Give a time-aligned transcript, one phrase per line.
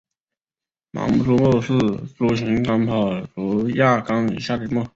[0.93, 1.77] 盲蛛目是
[2.17, 4.87] 蛛形纲跑足亚纲以下的一个目。